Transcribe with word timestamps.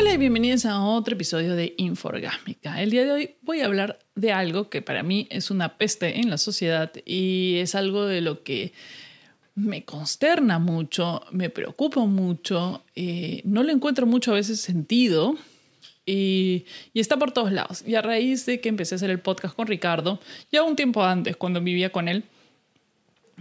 Hola 0.00 0.14
y 0.14 0.16
bienvenidos 0.16 0.64
a 0.64 0.80
otro 0.80 1.16
episodio 1.16 1.56
de 1.56 1.74
Inforgásmica. 1.76 2.80
El 2.80 2.90
día 2.90 3.04
de 3.04 3.10
hoy 3.10 3.34
voy 3.42 3.62
a 3.62 3.64
hablar 3.64 3.98
de 4.14 4.30
algo 4.30 4.70
que 4.70 4.80
para 4.80 5.02
mí 5.02 5.26
es 5.28 5.50
una 5.50 5.76
peste 5.76 6.20
en 6.20 6.30
la 6.30 6.38
sociedad 6.38 6.92
y 7.04 7.56
es 7.56 7.74
algo 7.74 8.06
de 8.06 8.20
lo 8.20 8.44
que 8.44 8.72
me 9.56 9.84
consterna 9.84 10.60
mucho, 10.60 11.22
me 11.32 11.50
preocupa 11.50 12.04
mucho, 12.04 12.84
eh, 12.94 13.42
no 13.44 13.64
le 13.64 13.72
encuentro 13.72 14.06
mucho 14.06 14.30
a 14.30 14.34
veces 14.34 14.60
sentido 14.60 15.34
y, 16.06 16.64
y, 16.94 17.00
está 17.00 17.16
por 17.16 17.32
todos 17.32 17.50
lados. 17.50 17.82
Y 17.84 17.96
a 17.96 18.00
raíz 18.00 18.46
de 18.46 18.60
que 18.60 18.68
empecé 18.68 18.94
a 18.94 18.96
hacer 18.96 19.10
el 19.10 19.18
podcast 19.18 19.56
con 19.56 19.66
Ricardo, 19.66 20.20
ya 20.52 20.62
un 20.62 20.76
tiempo 20.76 21.02
antes, 21.02 21.36
cuando 21.36 21.60
vivía 21.60 21.90
con 21.90 22.06
él, 22.06 22.22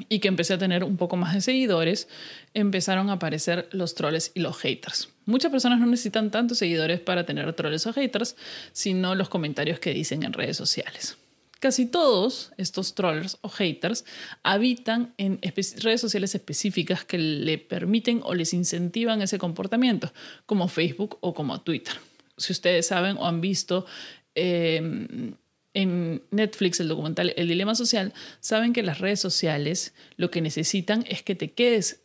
y 0.09 0.19
que 0.19 0.27
empecé 0.27 0.53
a 0.53 0.57
tener 0.57 0.83
un 0.83 0.97
poco 0.97 1.17
más 1.17 1.33
de 1.33 1.41
seguidores, 1.41 2.07
empezaron 2.53 3.09
a 3.09 3.13
aparecer 3.13 3.67
los 3.71 3.95
troles 3.95 4.31
y 4.33 4.39
los 4.41 4.57
haters. 4.57 5.09
Muchas 5.25 5.51
personas 5.51 5.79
no 5.79 5.85
necesitan 5.85 6.31
tantos 6.31 6.59
seguidores 6.59 6.99
para 6.99 7.25
tener 7.25 7.51
troles 7.53 7.85
o 7.87 7.93
haters, 7.93 8.35
sino 8.71 9.15
los 9.15 9.29
comentarios 9.29 9.79
que 9.79 9.93
dicen 9.93 10.23
en 10.23 10.33
redes 10.33 10.57
sociales. 10.57 11.17
Casi 11.59 11.87
todos 11.87 12.51
estos 12.57 12.93
trollers 12.93 13.39
o 13.41 13.49
haters 13.49 14.05
habitan 14.43 15.13
en 15.17 15.39
redes 15.41 16.01
sociales 16.01 16.35
específicas 16.35 17.03
que 17.03 17.17
le 17.17 17.57
permiten 17.57 18.21
o 18.23 18.35
les 18.35 18.53
incentivan 18.53 19.23
ese 19.23 19.39
comportamiento, 19.39 20.13
como 20.45 20.67
Facebook 20.67 21.17
o 21.21 21.33
como 21.33 21.61
Twitter. 21.61 21.95
Si 22.37 22.53
ustedes 22.53 22.85
saben 22.85 23.17
o 23.17 23.25
han 23.25 23.41
visto 23.41 23.87
eh, 24.35 25.33
en 25.77 26.23
Netflix 26.31 26.79
el 26.79 26.87
documental 26.87 27.33
El 27.37 27.49
Dilema 27.49 27.75
Social, 27.75 28.11
saben 28.39 28.73
que 28.73 28.81
las 28.81 28.97
redes 28.97 29.19
sociales 29.19 29.93
lo 30.15 30.31
que 30.31 30.41
necesitan 30.41 31.05
es 31.07 31.21
que 31.21 31.35
te 31.35 31.51
quedes 31.51 32.01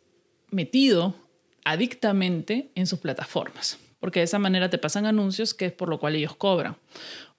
metido 0.51 1.15
adictamente 1.65 2.69
en 2.75 2.85
sus 2.85 2.99
plataformas, 2.99 3.79
porque 3.99 4.19
de 4.19 4.25
esa 4.25 4.37
manera 4.37 4.69
te 4.69 4.77
pasan 4.77 5.07
anuncios 5.07 5.55
que 5.55 5.65
es 5.65 5.71
por 5.71 5.89
lo 5.89 5.99
cual 5.99 6.15
ellos 6.15 6.35
cobran. 6.35 6.77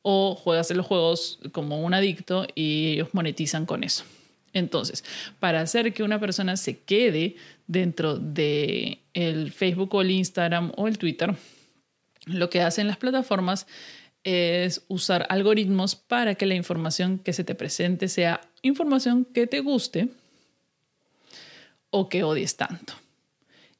O 0.02 0.34
juegas 0.34 0.72
en 0.72 0.78
los 0.78 0.86
juegos 0.86 1.38
como 1.52 1.80
un 1.80 1.94
adicto 1.94 2.48
y 2.56 2.94
ellos 2.94 3.10
monetizan 3.12 3.64
con 3.64 3.84
eso. 3.84 4.02
Entonces, 4.52 5.04
para 5.38 5.60
hacer 5.60 5.94
que 5.94 6.02
una 6.02 6.18
persona 6.18 6.56
se 6.56 6.80
quede 6.80 7.36
dentro 7.68 8.18
de 8.18 8.98
el 9.14 9.52
Facebook 9.52 9.94
o 9.94 10.02
el 10.02 10.10
Instagram 10.10 10.72
o 10.76 10.88
el 10.88 10.98
Twitter, 10.98 11.36
lo 12.26 12.50
que 12.50 12.60
hacen 12.60 12.88
las 12.88 12.96
plataformas 12.96 13.68
es 14.24 14.82
usar 14.88 15.26
algoritmos 15.28 15.94
para 15.94 16.34
que 16.34 16.46
la 16.46 16.54
información 16.54 17.18
que 17.18 17.32
se 17.32 17.44
te 17.44 17.54
presente 17.54 18.08
sea 18.08 18.40
información 18.62 19.26
que 19.26 19.46
te 19.46 19.60
guste 19.60 20.08
o 21.90 22.08
que 22.08 22.24
odies 22.24 22.56
tanto. 22.56 22.94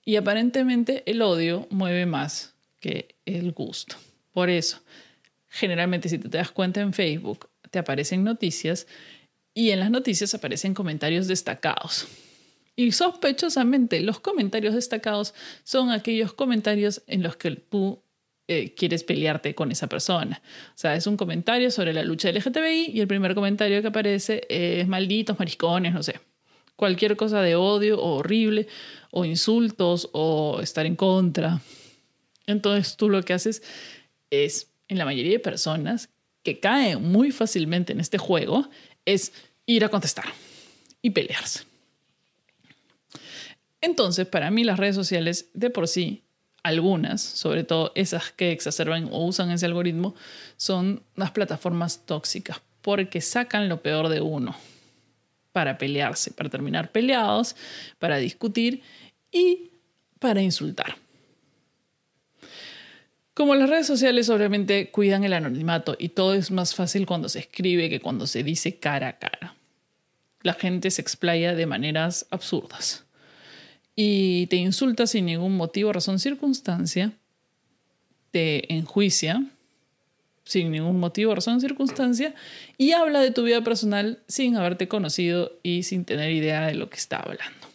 Y 0.04 0.16
aparentemente 0.16 1.02
el 1.06 1.22
odio 1.22 1.66
mueve 1.70 2.06
más 2.06 2.54
que 2.80 3.16
el 3.24 3.52
gusto. 3.52 3.96
Por 4.32 4.50
eso, 4.50 4.80
generalmente 5.48 6.08
si 6.08 6.18
te 6.18 6.28
das 6.28 6.50
cuenta 6.50 6.82
en 6.82 6.92
Facebook, 6.92 7.48
te 7.70 7.78
aparecen 7.78 8.22
noticias 8.22 8.86
y 9.54 9.70
en 9.70 9.80
las 9.80 9.90
noticias 9.90 10.34
aparecen 10.34 10.74
comentarios 10.74 11.26
destacados. 11.26 12.06
Y 12.76 12.92
sospechosamente 12.92 14.00
los 14.00 14.20
comentarios 14.20 14.74
destacados 14.74 15.32
son 15.62 15.90
aquellos 15.90 16.34
comentarios 16.34 17.02
en 17.06 17.22
los 17.22 17.36
que 17.36 17.52
tú 17.52 18.03
eh, 18.46 18.74
quieres 18.74 19.04
pelearte 19.04 19.54
con 19.54 19.72
esa 19.72 19.86
persona. 19.86 20.42
O 20.68 20.76
sea, 20.76 20.94
es 20.94 21.06
un 21.06 21.16
comentario 21.16 21.70
sobre 21.70 21.94
la 21.94 22.04
lucha 22.04 22.30
LGTBI 22.30 22.90
y 22.92 23.00
el 23.00 23.06
primer 23.06 23.34
comentario 23.34 23.80
que 23.80 23.88
aparece 23.88 24.42
es 24.48 24.86
malditos, 24.86 25.38
mariscones, 25.38 25.94
no 25.94 26.02
sé. 26.02 26.20
Cualquier 26.76 27.16
cosa 27.16 27.40
de 27.40 27.54
odio 27.54 27.98
o 27.98 28.16
horrible, 28.16 28.66
o 29.10 29.24
insultos, 29.24 30.10
o 30.12 30.60
estar 30.60 30.84
en 30.84 30.96
contra. 30.96 31.62
Entonces 32.46 32.96
tú 32.96 33.08
lo 33.08 33.22
que 33.22 33.32
haces 33.32 33.62
es, 34.28 34.70
en 34.88 34.98
la 34.98 35.04
mayoría 35.04 35.32
de 35.32 35.38
personas 35.38 36.10
que 36.42 36.60
caen 36.60 37.02
muy 37.02 37.30
fácilmente 37.30 37.92
en 37.92 38.00
este 38.00 38.18
juego, 38.18 38.68
es 39.06 39.32
ir 39.64 39.84
a 39.84 39.88
contestar 39.88 40.26
y 41.00 41.10
pelearse. 41.10 41.64
Entonces, 43.80 44.26
para 44.26 44.50
mí 44.50 44.64
las 44.64 44.78
redes 44.78 44.94
sociales 44.94 45.50
de 45.54 45.70
por 45.70 45.88
sí 45.88 46.23
algunas, 46.64 47.20
sobre 47.20 47.62
todo 47.62 47.92
esas 47.94 48.32
que 48.32 48.50
exacerban 48.50 49.08
o 49.12 49.26
usan 49.26 49.50
ese 49.52 49.66
algoritmo, 49.66 50.16
son 50.56 51.02
las 51.14 51.30
plataformas 51.30 52.06
tóxicas, 52.06 52.60
porque 52.82 53.20
sacan 53.20 53.68
lo 53.68 53.82
peor 53.82 54.08
de 54.08 54.20
uno 54.20 54.56
para 55.52 55.78
pelearse, 55.78 56.32
para 56.32 56.48
terminar 56.48 56.90
peleados, 56.90 57.54
para 57.98 58.16
discutir 58.16 58.82
y 59.30 59.70
para 60.18 60.42
insultar. 60.42 60.96
Como 63.34 63.54
las 63.54 63.68
redes 63.68 63.86
sociales 63.86 64.30
obviamente 64.30 64.90
cuidan 64.90 65.22
el 65.24 65.34
anonimato 65.34 65.96
y 65.98 66.10
todo 66.10 66.34
es 66.34 66.50
más 66.50 66.74
fácil 66.74 67.04
cuando 67.04 67.28
se 67.28 67.40
escribe 67.40 67.90
que 67.90 68.00
cuando 68.00 68.26
se 68.26 68.42
dice 68.42 68.78
cara 68.78 69.08
a 69.08 69.18
cara. 69.18 69.54
La 70.40 70.54
gente 70.54 70.90
se 70.90 71.02
explaya 71.02 71.54
de 71.54 71.66
maneras 71.66 72.26
absurdas 72.30 73.04
y 73.96 74.46
te 74.48 74.56
insulta 74.56 75.06
sin 75.06 75.26
ningún 75.26 75.56
motivo, 75.56 75.92
razón, 75.92 76.18
circunstancia, 76.18 77.12
te 78.30 78.72
enjuicia 78.74 79.44
sin 80.44 80.70
ningún 80.70 81.00
motivo, 81.00 81.34
razón, 81.34 81.60
circunstancia, 81.60 82.34
y 82.76 82.92
habla 82.92 83.20
de 83.20 83.30
tu 83.30 83.42
vida 83.42 83.64
personal 83.64 84.22
sin 84.28 84.56
haberte 84.56 84.88
conocido 84.88 85.52
y 85.62 85.84
sin 85.84 86.04
tener 86.04 86.30
idea 86.32 86.66
de 86.66 86.74
lo 86.74 86.90
que 86.90 86.96
está 86.96 87.16
hablando. 87.16 87.66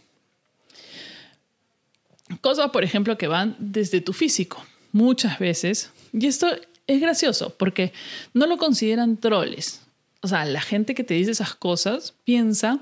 Cosas, 2.41 2.69
por 2.69 2.83
ejemplo, 2.83 3.17
que 3.17 3.27
van 3.27 3.55
desde 3.57 4.01
tu 4.01 4.13
físico, 4.13 4.63
muchas 4.91 5.39
veces, 5.39 5.91
y 6.13 6.27
esto 6.27 6.47
es 6.85 7.01
gracioso 7.01 7.55
porque 7.57 7.91
no 8.33 8.45
lo 8.45 8.57
consideran 8.57 9.17
troles. 9.17 9.81
O 10.21 10.27
sea, 10.27 10.45
la 10.45 10.61
gente 10.61 10.93
que 10.93 11.03
te 11.03 11.15
dice 11.15 11.31
esas 11.31 11.55
cosas 11.55 12.13
piensa 12.23 12.79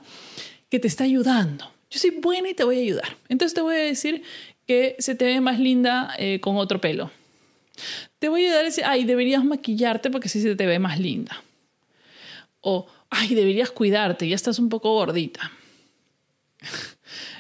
que 0.70 0.80
te 0.80 0.88
está 0.88 1.06
ayudando 1.06 1.72
yo 1.90 2.00
soy 2.00 2.12
buena 2.12 2.50
y 2.50 2.54
te 2.54 2.64
voy 2.64 2.78
a 2.78 2.82
ayudar. 2.82 3.18
Entonces 3.30 3.54
te 3.54 3.62
voy 3.62 3.76
a 3.76 3.80
decir 3.80 4.24
que 4.66 4.96
se 5.00 5.16
te 5.16 5.26
ve 5.26 5.42
más 5.42 5.60
linda 5.60 6.14
eh, 6.18 6.40
con 6.40 6.58
otro 6.58 6.82
pelo. 6.82 7.12
Te 8.20 8.30
voy 8.30 8.42
a 8.42 8.48
ayudar 8.48 8.62
a 8.62 8.66
decir, 8.66 8.84
ay, 8.86 9.06
deberías 9.06 9.44
maquillarte 9.44 10.10
porque 10.10 10.28
así 10.28 10.42
se 10.42 10.56
te 10.56 10.66
ve 10.66 10.80
más 10.80 11.00
linda. 11.00 11.44
O, 12.62 12.88
ay, 13.10 13.36
deberías 13.36 13.72
cuidarte, 13.72 14.28
ya 14.28 14.36
estás 14.36 14.60
un 14.60 14.70
poco 14.70 14.94
gordita. 14.94 15.52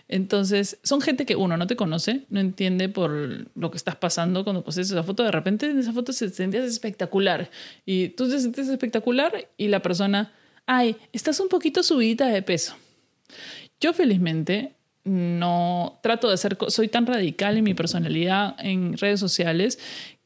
Entonces, 0.07 0.79
son 0.83 1.01
gente 1.01 1.25
que 1.25 1.35
uno 1.35 1.57
no 1.57 1.67
te 1.67 1.75
conoce, 1.75 2.21
no 2.29 2.39
entiende 2.39 2.87
por 2.87 3.11
lo 3.55 3.71
que 3.71 3.77
estás 3.77 3.97
pasando 3.97 4.45
cuando 4.45 4.63
pones 4.63 4.77
esa 4.77 5.03
foto. 5.03 5.23
De 5.23 5.31
repente 5.31 5.69
en 5.69 5.79
esa 5.79 5.91
foto 5.91 6.13
se 6.13 6.29
sentías 6.29 6.63
espectacular 6.63 7.49
y 7.85 8.09
tú 8.09 8.29
te 8.29 8.39
sientes 8.39 8.69
espectacular 8.69 9.49
y 9.57 9.67
la 9.67 9.81
persona, 9.81 10.31
ay, 10.65 10.95
estás 11.11 11.39
un 11.41 11.49
poquito 11.49 11.83
subida 11.83 12.27
de 12.27 12.41
peso. 12.41 12.75
Yo 13.79 13.93
felizmente 13.93 14.73
no 15.03 15.99
trato 16.03 16.29
de 16.29 16.37
ser, 16.37 16.57
soy 16.67 16.87
tan 16.87 17.05
radical 17.05 17.57
en 17.57 17.63
mi 17.63 17.73
personalidad 17.73 18.55
en 18.59 18.97
redes 18.97 19.19
sociales 19.19 19.79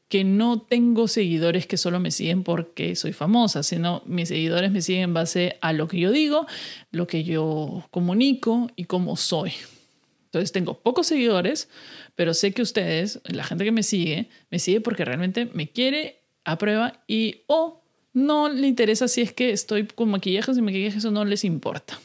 que 0.08 0.24
no 0.24 0.60
tengo 0.60 1.08
seguidores 1.08 1.66
que 1.66 1.78
solo 1.78 1.98
me 1.98 2.10
siguen 2.10 2.42
porque 2.42 2.96
soy 2.96 3.12
famosa, 3.12 3.62
sino 3.62 4.02
mis 4.04 4.28
seguidores 4.28 4.70
me 4.70 4.82
siguen 4.82 5.04
en 5.04 5.14
base 5.14 5.56
a 5.62 5.72
lo 5.72 5.88
que 5.88 5.98
yo 5.98 6.10
digo, 6.10 6.46
lo 6.90 7.06
que 7.06 7.24
yo 7.24 7.86
comunico 7.90 8.70
y 8.76 8.84
cómo 8.84 9.16
soy. 9.16 9.52
Entonces 10.26 10.52
tengo 10.52 10.78
pocos 10.80 11.06
seguidores, 11.06 11.68
pero 12.14 12.34
sé 12.34 12.52
que 12.52 12.60
ustedes, 12.60 13.20
la 13.24 13.44
gente 13.44 13.64
que 13.64 13.72
me 13.72 13.82
sigue, 13.82 14.28
me 14.50 14.58
sigue 14.58 14.82
porque 14.82 15.04
realmente 15.04 15.46
me 15.54 15.68
quiere, 15.68 16.20
aprueba 16.44 17.02
y 17.06 17.42
o 17.46 17.82
no 18.12 18.48
le 18.48 18.66
interesa 18.66 19.08
si 19.08 19.22
es 19.22 19.32
que 19.32 19.50
estoy 19.50 19.86
con 19.86 20.10
maquillajes 20.10 20.58
y 20.58 20.62
maquillajes 20.62 20.98
eso 20.98 21.10
no 21.10 21.24
les 21.24 21.44
importa 21.44 21.98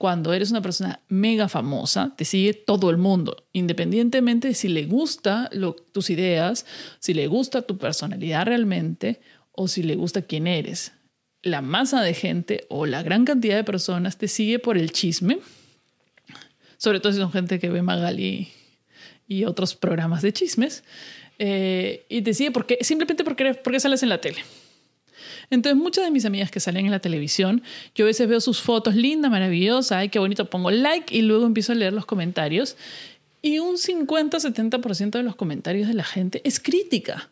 cuando 0.00 0.32
eres 0.32 0.50
una 0.50 0.62
persona 0.62 1.02
mega 1.08 1.46
famosa, 1.46 2.14
te 2.16 2.24
sigue 2.24 2.54
todo 2.54 2.88
el 2.88 2.96
mundo, 2.96 3.44
independientemente 3.52 4.48
de 4.48 4.54
si 4.54 4.68
le 4.68 4.86
gusta 4.86 5.50
tus 5.92 6.08
ideas, 6.08 6.64
si 7.00 7.12
le 7.12 7.26
gusta 7.26 7.60
tu 7.60 7.76
personalidad 7.76 8.46
realmente 8.46 9.20
o 9.52 9.68
si 9.68 9.82
le 9.82 9.96
gusta 9.96 10.22
quién 10.22 10.46
eres. 10.46 10.94
La 11.42 11.60
masa 11.60 12.00
de 12.00 12.14
gente 12.14 12.64
o 12.70 12.86
la 12.86 13.02
gran 13.02 13.26
cantidad 13.26 13.56
de 13.56 13.62
personas 13.62 14.16
te 14.16 14.26
sigue 14.26 14.58
por 14.58 14.78
el 14.78 14.90
chisme, 14.90 15.40
sobre 16.78 17.00
todo 17.00 17.12
si 17.12 17.18
son 17.18 17.30
gente 17.30 17.58
que 17.58 17.68
ve 17.68 17.82
Magali 17.82 18.48
y 19.28 19.44
otros 19.44 19.74
programas 19.74 20.22
de 20.22 20.32
chismes, 20.32 20.82
eh, 21.38 22.06
y 22.08 22.22
te 22.22 22.32
sigue 22.32 22.52
porque, 22.52 22.78
simplemente 22.80 23.22
porque, 23.22 23.52
porque 23.52 23.80
sales 23.80 24.02
en 24.02 24.08
la 24.08 24.18
tele. 24.22 24.42
Entonces, 25.50 25.80
muchas 25.80 26.04
de 26.04 26.10
mis 26.10 26.24
amigas 26.24 26.50
que 26.50 26.60
salen 26.60 26.86
en 26.86 26.92
la 26.92 27.00
televisión, 27.00 27.62
yo 27.94 28.04
a 28.04 28.08
veces 28.08 28.28
veo 28.28 28.40
sus 28.40 28.60
fotos 28.60 28.94
lindas, 28.94 29.30
maravillosas, 29.30 29.92
ay, 29.92 30.08
qué 30.08 30.18
bonito, 30.18 30.48
pongo 30.48 30.70
like 30.70 31.14
y 31.16 31.22
luego 31.22 31.46
empiezo 31.46 31.72
a 31.72 31.74
leer 31.74 31.92
los 31.92 32.06
comentarios. 32.06 32.76
Y 33.42 33.58
un 33.58 33.76
50-70% 33.76 35.10
de 35.10 35.22
los 35.22 35.36
comentarios 35.36 35.88
de 35.88 35.94
la 35.94 36.04
gente 36.04 36.40
es 36.44 36.60
crítica. 36.60 37.30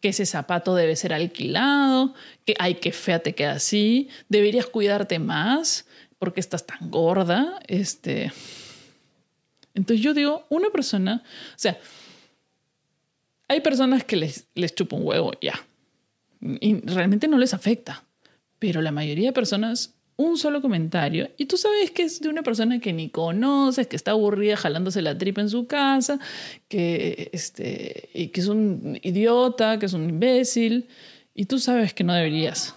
Que 0.00 0.08
ese 0.08 0.26
zapato 0.26 0.74
debe 0.74 0.94
ser 0.94 1.14
alquilado, 1.14 2.14
que 2.44 2.54
ay, 2.58 2.74
qué 2.74 2.92
fea 2.92 3.20
te 3.20 3.34
queda 3.34 3.52
así, 3.52 4.08
deberías 4.28 4.66
cuidarte 4.66 5.18
más 5.18 5.86
porque 6.18 6.40
estás 6.40 6.66
tan 6.66 6.90
gorda. 6.90 7.60
Este. 7.66 8.32
Entonces 9.74 10.02
yo 10.04 10.12
digo, 10.14 10.46
una 10.48 10.70
persona, 10.70 11.22
o 11.24 11.58
sea, 11.58 11.78
Hay 13.48 13.60
personas 13.60 14.02
que 14.04 14.16
les, 14.16 14.48
les 14.54 14.74
chupa 14.74 14.96
un 14.96 15.06
huevo, 15.06 15.32
ya. 15.40 15.54
Y 16.60 16.80
realmente 16.80 17.28
no 17.28 17.38
les 17.38 17.54
afecta. 17.54 18.04
Pero 18.58 18.80
la 18.80 18.92
mayoría 18.92 19.28
de 19.28 19.32
personas, 19.32 19.94
un 20.16 20.38
solo 20.38 20.62
comentario, 20.62 21.28
y 21.36 21.46
tú 21.46 21.56
sabes 21.56 21.90
que 21.90 22.04
es 22.04 22.20
de 22.20 22.28
una 22.28 22.42
persona 22.42 22.80
que 22.80 22.92
ni 22.92 23.10
conoces, 23.10 23.86
que 23.86 23.96
está 23.96 24.12
aburrida 24.12 24.56
jalándose 24.56 25.02
la 25.02 25.18
tripa 25.18 25.42
en 25.42 25.50
su 25.50 25.66
casa, 25.66 26.18
que, 26.68 27.30
este, 27.32 28.08
y 28.14 28.28
que 28.28 28.40
es 28.40 28.48
un 28.48 28.98
idiota, 29.02 29.78
que 29.78 29.86
es 29.86 29.92
un 29.92 30.08
imbécil, 30.08 30.88
y 31.34 31.44
tú 31.44 31.58
sabes 31.58 31.92
que 31.92 32.04
no 32.04 32.14
deberías. 32.14 32.74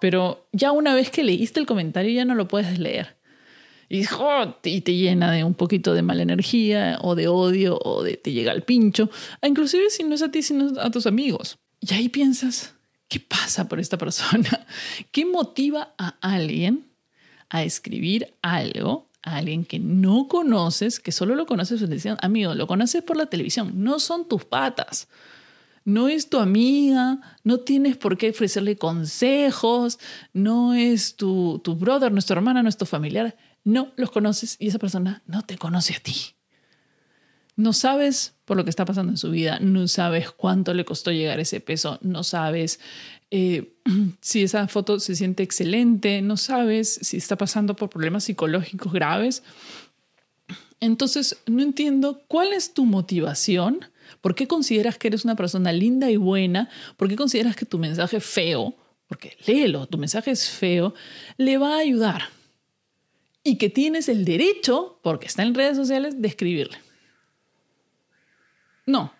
Pero 0.00 0.48
ya 0.52 0.72
una 0.72 0.94
vez 0.94 1.10
que 1.10 1.22
leíste 1.22 1.60
el 1.60 1.66
comentario 1.66 2.12
ya 2.12 2.24
no 2.24 2.34
lo 2.34 2.48
puedes 2.48 2.78
leer. 2.80 3.16
Y, 3.88 4.04
y 4.64 4.80
te 4.80 4.96
llena 4.96 5.30
de 5.30 5.44
un 5.44 5.54
poquito 5.54 5.94
de 5.94 6.02
mala 6.02 6.22
energía 6.22 6.98
o 7.02 7.14
de 7.14 7.28
odio 7.28 7.78
o 7.78 8.02
de 8.02 8.16
te 8.16 8.32
llega 8.32 8.50
al 8.50 8.62
pincho, 8.62 9.10
inclusive 9.46 9.90
si 9.90 10.02
no 10.02 10.14
es 10.14 10.22
a 10.22 10.30
ti, 10.30 10.42
sino 10.42 10.80
a 10.80 10.90
tus 10.90 11.06
amigos. 11.06 11.58
Y 11.78 11.92
ahí 11.94 12.08
piensas, 12.08 12.74
¿qué 13.12 13.20
pasa 13.20 13.68
por 13.68 13.78
esta 13.78 13.98
persona? 13.98 14.66
¿Qué 15.12 15.26
motiva 15.26 15.92
a 15.98 16.16
alguien 16.22 16.88
a 17.50 17.62
escribir 17.62 18.32
algo 18.40 19.10
a 19.24 19.36
alguien 19.36 19.64
que 19.64 19.78
no 19.78 20.26
conoces, 20.26 20.98
que 20.98 21.12
solo 21.12 21.36
lo 21.36 21.46
conoces 21.46 21.78
por 21.78 21.86
televisión. 21.86 22.16
Amigo, 22.22 22.54
lo 22.54 22.66
conoces 22.66 23.04
por 23.04 23.16
la 23.16 23.26
televisión, 23.26 23.70
no 23.84 24.00
son 24.00 24.26
tus 24.26 24.44
patas. 24.44 25.06
No 25.84 26.08
es 26.08 26.28
tu 26.28 26.38
amiga, 26.38 27.20
no 27.44 27.60
tienes 27.60 27.96
por 27.96 28.16
qué 28.18 28.30
ofrecerle 28.30 28.76
consejos, 28.76 30.00
no 30.32 30.74
es 30.74 31.14
tu, 31.14 31.60
tu 31.62 31.76
brother, 31.76 32.10
nuestra 32.10 32.34
hermana, 32.34 32.64
nuestro 32.64 32.86
familiar. 32.86 33.36
No 33.62 33.92
los 33.96 34.10
conoces 34.10 34.56
y 34.58 34.68
esa 34.68 34.80
persona 34.80 35.22
no 35.26 35.42
te 35.42 35.56
conoce 35.56 35.94
a 35.94 36.00
ti. 36.00 36.14
No 37.56 37.72
sabes 37.72 38.34
por 38.44 38.56
lo 38.56 38.64
que 38.64 38.70
está 38.70 38.84
pasando 38.84 39.12
en 39.12 39.18
su 39.18 39.30
vida, 39.30 39.58
no 39.60 39.86
sabes 39.88 40.30
cuánto 40.30 40.74
le 40.74 40.84
costó 40.84 41.10
llegar 41.10 41.40
ese 41.40 41.60
peso, 41.60 41.98
no 42.02 42.24
sabes 42.24 42.80
eh, 43.30 43.74
si 44.20 44.42
esa 44.42 44.68
foto 44.68 45.00
se 45.00 45.16
siente 45.16 45.42
excelente, 45.42 46.22
no 46.22 46.36
sabes 46.36 46.98
si 47.02 47.16
está 47.16 47.36
pasando 47.36 47.76
por 47.76 47.90
problemas 47.90 48.24
psicológicos 48.24 48.92
graves. 48.92 49.42
Entonces, 50.80 51.38
no 51.46 51.62
entiendo 51.62 52.22
cuál 52.26 52.52
es 52.52 52.74
tu 52.74 52.84
motivación, 52.84 53.86
por 54.20 54.34
qué 54.34 54.46
consideras 54.46 54.98
que 54.98 55.08
eres 55.08 55.24
una 55.24 55.36
persona 55.36 55.72
linda 55.72 56.10
y 56.10 56.16
buena, 56.16 56.68
por 56.96 57.08
qué 57.08 57.16
consideras 57.16 57.56
que 57.56 57.66
tu 57.66 57.78
mensaje 57.78 58.20
feo, 58.20 58.74
porque 59.06 59.36
léelo, 59.46 59.86
tu 59.86 59.98
mensaje 59.98 60.30
es 60.30 60.48
feo, 60.48 60.94
le 61.36 61.58
va 61.58 61.76
a 61.76 61.78
ayudar 61.78 62.22
y 63.44 63.56
que 63.56 63.70
tienes 63.70 64.08
el 64.08 64.24
derecho, 64.24 64.98
porque 65.02 65.26
está 65.26 65.42
en 65.42 65.54
redes 65.54 65.76
sociales, 65.76 66.20
de 66.20 66.28
escribirle. 66.28 66.78
No. 68.86 69.12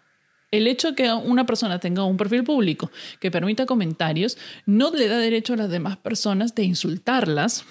El 0.50 0.66
hecho 0.66 0.90
de 0.90 0.94
que 0.94 1.12
una 1.12 1.46
persona 1.46 1.78
tenga 1.80 2.04
un 2.04 2.18
perfil 2.18 2.44
público 2.44 2.90
que 3.20 3.30
permita 3.30 3.64
comentarios 3.64 4.36
no 4.66 4.90
le 4.90 5.08
da 5.08 5.16
derecho 5.16 5.54
a 5.54 5.56
las 5.56 5.70
demás 5.70 5.96
personas 5.96 6.54
de 6.54 6.64
insultarlas, 6.64 7.64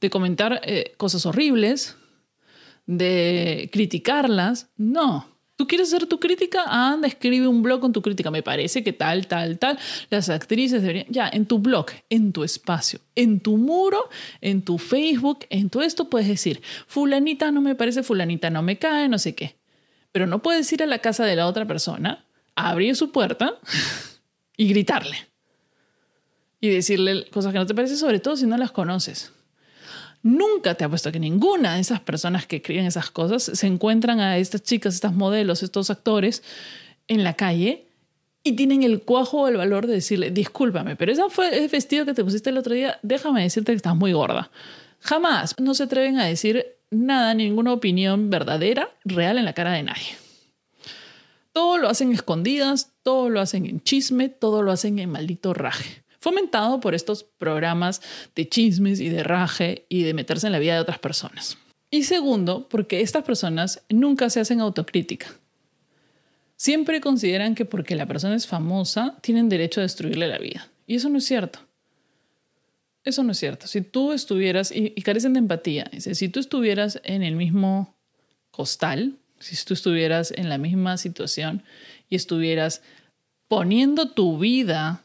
de 0.00 0.10
comentar 0.10 0.60
eh, 0.64 0.92
cosas 0.98 1.24
horribles, 1.24 1.96
de 2.86 3.70
criticarlas. 3.72 4.68
No. 4.76 5.38
¿Tú 5.56 5.66
quieres 5.66 5.92
hacer 5.92 6.06
tu 6.06 6.20
crítica? 6.20 6.62
Anda, 6.68 7.08
escribe 7.08 7.48
un 7.48 7.62
blog 7.62 7.80
con 7.80 7.92
tu 7.92 8.00
crítica. 8.00 8.30
Me 8.30 8.44
parece 8.44 8.84
que 8.84 8.92
tal, 8.92 9.26
tal, 9.26 9.58
tal. 9.58 9.78
Las 10.08 10.28
actrices 10.28 10.82
deberían. 10.82 11.06
Ya, 11.08 11.28
en 11.28 11.46
tu 11.46 11.58
blog, 11.58 11.86
en 12.10 12.32
tu 12.32 12.44
espacio, 12.44 13.00
en 13.16 13.40
tu 13.40 13.56
muro, 13.56 14.08
en 14.40 14.62
tu 14.62 14.78
Facebook, 14.78 15.46
en 15.50 15.68
todo 15.68 15.82
esto 15.82 16.08
puedes 16.08 16.28
decir: 16.28 16.62
Fulanita 16.86 17.50
no 17.50 17.60
me 17.60 17.74
parece, 17.74 18.04
Fulanita 18.04 18.50
no 18.50 18.62
me 18.62 18.78
cae, 18.78 19.08
no 19.08 19.18
sé 19.18 19.34
qué. 19.34 19.57
Pero 20.12 20.26
no 20.26 20.42
puedes 20.42 20.72
ir 20.72 20.82
a 20.82 20.86
la 20.86 20.98
casa 20.98 21.24
de 21.24 21.36
la 21.36 21.46
otra 21.46 21.66
persona, 21.66 22.24
abrir 22.54 22.96
su 22.96 23.12
puerta 23.12 23.58
y 24.56 24.68
gritarle. 24.68 25.28
Y 26.60 26.68
decirle 26.68 27.26
cosas 27.30 27.52
que 27.52 27.58
no 27.58 27.66
te 27.66 27.74
parecen, 27.74 27.96
sobre 27.96 28.18
todo 28.18 28.36
si 28.36 28.46
no 28.46 28.56
las 28.56 28.72
conoces. 28.72 29.32
Nunca 30.22 30.74
te 30.74 30.84
ha 30.84 30.88
puesto 30.88 31.12
que 31.12 31.20
ninguna 31.20 31.74
de 31.74 31.80
esas 31.80 32.00
personas 32.00 32.46
que 32.46 32.56
escriben 32.56 32.86
esas 32.86 33.10
cosas 33.10 33.44
se 33.44 33.66
encuentran 33.66 34.18
a 34.18 34.36
estas 34.36 34.62
chicas, 34.62 34.94
estas 34.94 35.14
modelos, 35.14 35.62
estos 35.62 35.90
actores 35.90 36.42
en 37.06 37.22
la 37.22 37.34
calle 37.34 37.86
y 38.42 38.52
tienen 38.52 38.82
el 38.82 39.02
cuajo 39.02 39.42
o 39.42 39.48
el 39.48 39.56
valor 39.56 39.86
de 39.86 39.94
decirle, 39.94 40.30
discúlpame, 40.30 40.96
pero 40.96 41.12
ese 41.12 41.22
fue 41.28 41.56
el 41.56 41.68
vestido 41.68 42.04
que 42.04 42.14
te 42.14 42.24
pusiste 42.24 42.50
el 42.50 42.58
otro 42.58 42.74
día, 42.74 42.98
déjame 43.02 43.42
decirte 43.42 43.72
que 43.72 43.76
estás 43.76 43.94
muy 43.94 44.12
gorda. 44.12 44.50
Jamás 45.00 45.54
no 45.60 45.74
se 45.74 45.84
atreven 45.84 46.18
a 46.18 46.24
decir 46.24 46.77
nada, 46.90 47.34
ninguna 47.34 47.72
opinión 47.72 48.30
verdadera, 48.30 48.90
real 49.04 49.38
en 49.38 49.44
la 49.44 49.52
cara 49.52 49.72
de 49.72 49.82
nadie. 49.82 50.16
Todo 51.52 51.78
lo 51.78 51.88
hacen 51.88 52.12
escondidas, 52.12 52.92
todo 53.02 53.30
lo 53.30 53.40
hacen 53.40 53.66
en 53.66 53.80
chisme, 53.82 54.28
todo 54.28 54.62
lo 54.62 54.70
hacen 54.70 54.98
en 54.98 55.10
maldito 55.10 55.54
raje 55.54 56.02
fomentado 56.20 56.80
por 56.80 56.94
estos 56.94 57.24
programas 57.24 58.02
de 58.34 58.48
chismes 58.48 59.00
y 59.00 59.08
de 59.08 59.22
raje 59.22 59.86
y 59.88 60.02
de 60.02 60.14
meterse 60.14 60.46
en 60.46 60.52
la 60.52 60.58
vida 60.58 60.74
de 60.74 60.80
otras 60.80 60.98
personas. 60.98 61.58
Y 61.90 62.02
segundo, 62.02 62.68
porque 62.68 63.00
estas 63.00 63.24
personas 63.24 63.82
nunca 63.88 64.28
se 64.28 64.40
hacen 64.40 64.60
autocrítica. 64.60 65.28
Siempre 66.56 67.00
consideran 67.00 67.54
que 67.54 67.64
porque 67.64 67.94
la 67.94 68.06
persona 68.06 68.34
es 68.34 68.46
famosa, 68.46 69.16
tienen 69.22 69.48
derecho 69.48 69.80
a 69.80 69.84
destruirle 69.84 70.26
la 70.26 70.38
vida. 70.38 70.68
Y 70.86 70.96
eso 70.96 71.08
no 71.08 71.18
es 71.18 71.24
cierto. 71.24 71.60
Eso 73.04 73.22
no 73.22 73.32
es 73.32 73.38
cierto. 73.38 73.66
Si 73.66 73.80
tú 73.80 74.12
estuvieras, 74.12 74.72
y, 74.74 74.90
carecen 75.02 75.32
de 75.32 75.38
empatía, 75.38 75.90
si 75.98 76.28
tú 76.28 76.40
estuvieras 76.40 77.00
en 77.04 77.22
el 77.22 77.36
mismo 77.36 77.96
costal, 78.50 79.16
si 79.38 79.56
tú 79.64 79.74
estuvieras 79.74 80.32
en 80.36 80.48
la 80.48 80.58
misma 80.58 80.96
situación 80.96 81.62
y 82.08 82.16
estuvieras 82.16 82.82
poniendo 83.46 84.10
tu 84.10 84.38
vida 84.38 85.02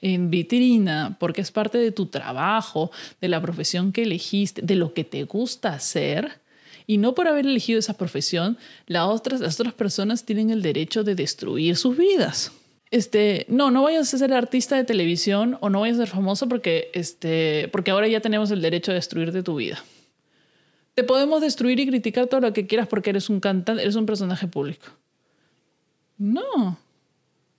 en 0.00 0.30
vitrina 0.30 1.16
porque 1.18 1.40
es 1.40 1.50
parte 1.50 1.78
de 1.78 1.92
tu 1.92 2.06
trabajo, 2.06 2.90
de 3.20 3.28
la 3.28 3.40
profesión 3.40 3.92
que 3.92 4.02
elegiste, 4.02 4.62
de 4.62 4.76
lo 4.76 4.94
que 4.94 5.04
te 5.04 5.24
gusta 5.24 5.70
hacer. 5.70 6.40
Y 6.86 6.98
no 6.98 7.14
por 7.14 7.28
haber 7.28 7.46
elegido 7.46 7.78
esa 7.78 7.94
profesión, 7.94 8.56
las 8.86 9.08
otras, 9.08 9.40
las 9.40 9.60
otras 9.60 9.74
personas 9.74 10.24
tienen 10.24 10.50
el 10.50 10.62
derecho 10.62 11.04
de 11.04 11.14
destruir 11.14 11.76
sus 11.76 11.96
vidas. 11.96 12.52
Este, 12.90 13.44
no, 13.48 13.70
no 13.70 13.82
vayas 13.82 14.12
a 14.14 14.18
ser 14.18 14.32
artista 14.32 14.76
de 14.76 14.84
televisión 14.84 15.58
o 15.60 15.68
no 15.68 15.80
vayas 15.80 15.98
a 15.98 16.06
ser 16.06 16.08
famoso 16.08 16.48
porque, 16.48 16.90
este, 16.94 17.68
porque 17.70 17.90
ahora 17.90 18.08
ya 18.08 18.20
tenemos 18.20 18.50
el 18.50 18.62
derecho 18.62 18.92
de 18.92 18.96
destruirte 18.96 19.42
tu 19.42 19.56
vida. 19.56 19.82
Te 20.94 21.04
podemos 21.04 21.40
destruir 21.40 21.78
y 21.80 21.86
criticar 21.86 22.26
todo 22.26 22.40
lo 22.40 22.52
que 22.52 22.66
quieras 22.66 22.88
porque 22.88 23.10
eres 23.10 23.28
un 23.28 23.40
cantante, 23.40 23.82
eres 23.82 23.94
un 23.94 24.06
personaje 24.06 24.48
público. 24.48 24.86
No, 26.16 26.78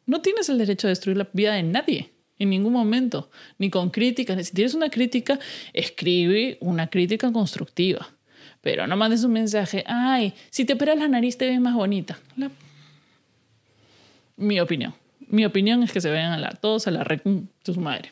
no 0.05 0.21
tienes 0.21 0.49
el 0.49 0.57
derecho 0.57 0.87
de 0.87 0.91
destruir 0.91 1.17
la 1.17 1.29
vida 1.31 1.53
de 1.53 1.63
nadie 1.63 2.11
en 2.39 2.49
ningún 2.49 2.73
momento, 2.73 3.29
ni 3.57 3.69
con 3.69 3.89
críticas. 3.89 4.47
Si 4.47 4.53
tienes 4.53 4.73
una 4.73 4.89
crítica, 4.89 5.39
escribe 5.73 6.57
una 6.61 6.87
crítica 6.87 7.31
constructiva, 7.31 8.09
pero 8.61 8.87
no 8.87 8.97
mandes 8.97 9.23
un 9.23 9.33
mensaje, 9.33 9.83
ay, 9.85 10.33
si 10.49 10.65
te 10.65 10.73
operas 10.73 10.97
la 10.97 11.07
nariz 11.07 11.37
te 11.37 11.47
ves 11.47 11.59
más 11.61 11.75
bonita. 11.75 12.17
Mi 14.37 14.59
opinión. 14.59 14.93
Mi 15.29 15.45
opinión 15.45 15.83
es 15.83 15.91
que 15.91 16.01
se 16.01 16.09
vayan 16.09 16.33
a 16.33 16.37
la, 16.37 16.49
todos 16.51 16.87
a 16.87 16.91
la 16.91 17.03
red 17.03 17.21
de 17.23 17.73
su 17.73 17.79
madre. 17.79 18.11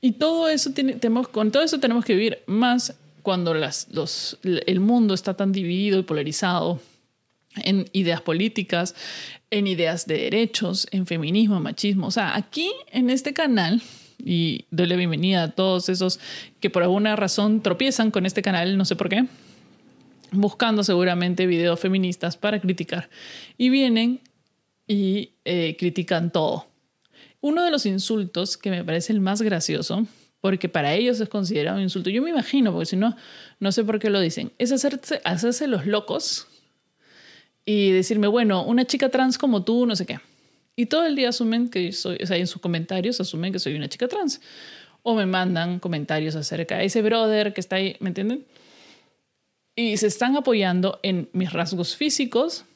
Y 0.00 0.12
todo 0.12 0.48
eso 0.48 0.72
tiene, 0.72 0.94
tenemos, 0.94 1.28
con 1.28 1.52
todo 1.52 1.62
eso 1.62 1.78
tenemos 1.78 2.04
que 2.04 2.14
vivir 2.14 2.42
más 2.46 2.96
cuando 3.22 3.54
las, 3.54 3.86
los, 3.92 4.38
el 4.42 4.80
mundo 4.80 5.14
está 5.14 5.34
tan 5.34 5.52
dividido 5.52 5.98
y 5.98 6.02
polarizado 6.02 6.80
en 7.56 7.88
ideas 7.92 8.20
políticas, 8.20 8.94
en 9.50 9.66
ideas 9.66 10.06
de 10.06 10.18
derechos, 10.18 10.88
en 10.90 11.06
feminismo, 11.06 11.60
machismo. 11.60 12.06
O 12.06 12.10
sea, 12.10 12.34
aquí 12.34 12.72
en 12.90 13.10
este 13.10 13.32
canal, 13.32 13.82
y 14.18 14.64
doy 14.70 14.86
la 14.86 14.96
bienvenida 14.96 15.44
a 15.44 15.50
todos 15.50 15.88
esos 15.88 16.18
que 16.60 16.70
por 16.70 16.82
alguna 16.82 17.14
razón 17.14 17.60
tropiezan 17.60 18.10
con 18.10 18.26
este 18.26 18.42
canal, 18.42 18.76
no 18.76 18.84
sé 18.84 18.96
por 18.96 19.08
qué, 19.08 19.26
buscando 20.32 20.82
seguramente 20.82 21.46
videos 21.46 21.78
feministas 21.78 22.36
para 22.36 22.60
criticar. 22.60 23.10
Y 23.58 23.68
vienen 23.68 24.20
y 24.92 25.32
eh, 25.46 25.74
critican 25.78 26.30
todo. 26.30 26.66
Uno 27.40 27.64
de 27.64 27.70
los 27.70 27.86
insultos 27.86 28.58
que 28.58 28.68
me 28.68 28.84
parece 28.84 29.14
el 29.14 29.20
más 29.20 29.40
gracioso, 29.40 30.06
porque 30.42 30.68
para 30.68 30.92
ellos 30.92 31.18
es 31.18 31.30
considerado 31.30 31.78
un 31.78 31.84
insulto, 31.84 32.10
yo 32.10 32.20
me 32.20 32.28
imagino, 32.28 32.72
porque 32.72 32.86
si 32.86 32.96
no, 32.96 33.16
no 33.58 33.72
sé 33.72 33.84
por 33.84 33.98
qué 33.98 34.10
lo 34.10 34.20
dicen, 34.20 34.52
es 34.58 34.70
hacerse, 34.70 35.22
hacerse 35.24 35.66
los 35.66 35.86
locos 35.86 36.46
y 37.64 37.90
decirme, 37.90 38.26
bueno, 38.26 38.66
una 38.66 38.84
chica 38.84 39.08
trans 39.08 39.38
como 39.38 39.64
tú, 39.64 39.86
no 39.86 39.96
sé 39.96 40.04
qué. 40.04 40.20
Y 40.76 40.86
todo 40.86 41.06
el 41.06 41.16
día 41.16 41.30
asumen 41.30 41.70
que 41.70 41.90
soy, 41.92 42.18
o 42.22 42.26
sea, 42.26 42.36
en 42.36 42.46
sus 42.46 42.60
comentarios 42.60 43.18
asumen 43.18 43.50
que 43.50 43.60
soy 43.60 43.74
una 43.74 43.88
chica 43.88 44.08
trans. 44.08 44.42
O 45.02 45.14
me 45.14 45.24
mandan 45.24 45.78
comentarios 45.78 46.36
acerca 46.36 46.78
de 46.78 46.84
ese 46.84 47.00
brother 47.00 47.54
que 47.54 47.62
está 47.62 47.76
ahí, 47.76 47.96
¿me 48.00 48.08
entienden? 48.08 48.44
Y 49.74 49.96
se 49.96 50.06
están 50.06 50.36
apoyando 50.36 51.00
en 51.02 51.30
mis 51.32 51.50
rasgos 51.50 51.96
físicos 51.96 52.66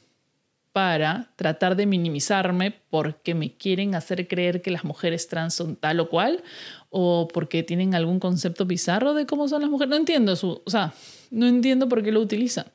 para 0.76 1.32
tratar 1.36 1.74
de 1.74 1.86
minimizarme 1.86 2.70
porque 2.90 3.34
me 3.34 3.56
quieren 3.56 3.94
hacer 3.94 4.28
creer 4.28 4.60
que 4.60 4.70
las 4.70 4.84
mujeres 4.84 5.26
trans 5.26 5.54
son 5.54 5.74
tal 5.74 6.00
o 6.00 6.10
cual 6.10 6.44
o 6.90 7.28
porque 7.32 7.62
tienen 7.62 7.94
algún 7.94 8.20
concepto 8.20 8.66
bizarro 8.66 9.14
de 9.14 9.24
cómo 9.24 9.48
son 9.48 9.62
las 9.62 9.70
mujeres. 9.70 9.88
No 9.88 9.96
entiendo 9.96 10.34
eso, 10.34 10.62
o 10.66 10.70
sea, 10.70 10.92
no 11.30 11.46
entiendo 11.46 11.88
por 11.88 12.02
qué 12.02 12.12
lo 12.12 12.20
utilizan. 12.20 12.66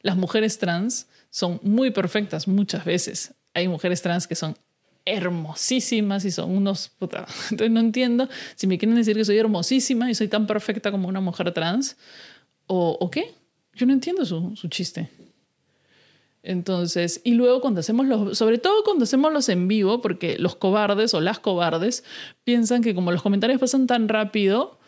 las 0.00 0.16
mujeres 0.16 0.56
trans 0.56 1.08
son 1.28 1.60
muy 1.62 1.90
perfectas 1.90 2.48
muchas 2.48 2.86
veces. 2.86 3.34
Hay 3.52 3.68
mujeres 3.68 4.00
trans 4.00 4.26
que 4.26 4.34
son 4.34 4.56
hermosísimas 5.04 6.24
y 6.24 6.30
son 6.30 6.56
unos... 6.56 6.88
Puta. 6.88 7.26
Entonces 7.50 7.70
no 7.70 7.80
entiendo 7.80 8.30
si 8.54 8.66
me 8.66 8.78
quieren 8.78 8.96
decir 8.96 9.14
que 9.14 9.26
soy 9.26 9.36
hermosísima 9.36 10.10
y 10.10 10.14
soy 10.14 10.28
tan 10.28 10.46
perfecta 10.46 10.90
como 10.90 11.06
una 11.06 11.20
mujer 11.20 11.52
trans 11.52 11.98
o, 12.66 12.96
o 12.98 13.10
qué. 13.10 13.34
Yo 13.74 13.84
no 13.84 13.92
entiendo 13.92 14.24
su, 14.24 14.56
su 14.56 14.68
chiste. 14.68 15.10
Entonces, 16.46 17.20
y 17.24 17.34
luego 17.34 17.60
cuando 17.60 17.80
hacemos 17.80 18.06
los, 18.06 18.38
sobre 18.38 18.58
todo 18.58 18.84
cuando 18.84 19.02
hacemos 19.02 19.32
los 19.32 19.48
en 19.48 19.66
vivo, 19.66 20.00
porque 20.00 20.38
los 20.38 20.54
cobardes 20.54 21.12
o 21.12 21.20
las 21.20 21.40
cobardes 21.40 22.04
piensan 22.44 22.82
que 22.82 22.94
como 22.94 23.10
los 23.10 23.20
comentarios 23.20 23.58
pasan 23.58 23.88
tan 23.88 24.08
rápido, 24.08 24.78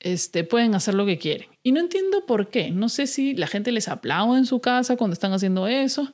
este, 0.00 0.42
pueden 0.42 0.74
hacer 0.74 0.94
lo 0.94 1.06
que 1.06 1.16
quieren. 1.16 1.46
Y 1.62 1.70
no 1.70 1.78
entiendo 1.78 2.26
por 2.26 2.48
qué. 2.48 2.72
No 2.72 2.88
sé 2.88 3.06
si 3.06 3.34
la 3.34 3.46
gente 3.46 3.70
les 3.70 3.86
aplaude 3.86 4.38
en 4.38 4.46
su 4.46 4.60
casa 4.60 4.96
cuando 4.96 5.14
están 5.14 5.32
haciendo 5.32 5.68
eso. 5.68 6.12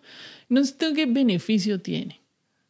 No 0.50 0.62
sé 0.62 0.74
qué 0.94 1.06
beneficio 1.06 1.80
tiene 1.80 2.20